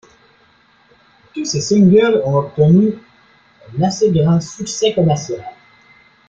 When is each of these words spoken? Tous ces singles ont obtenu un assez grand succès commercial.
Tous 1.31 1.45
ces 1.45 1.61
singles 1.61 2.23
ont 2.25 2.35
obtenu 2.37 2.93
un 3.77 3.83
assez 3.83 4.09
grand 4.11 4.41
succès 4.41 4.95
commercial. 4.95 5.43